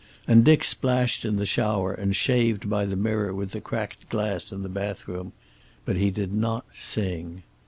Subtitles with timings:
[0.27, 4.51] And Dick splashed in the shower, and shaved by the mirror with the cracked glass
[4.51, 5.31] in the bathroom.
[5.85, 7.43] But he did not sing.